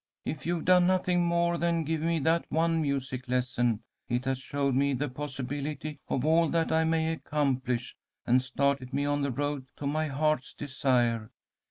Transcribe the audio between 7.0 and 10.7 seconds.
accomplish, and started me on the road to my heart's